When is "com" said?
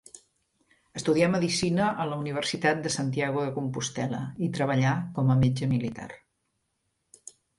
5.19-5.29